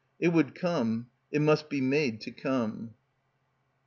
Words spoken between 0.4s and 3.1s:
come. It must be made to come.